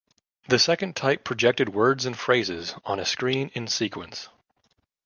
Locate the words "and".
2.07-2.17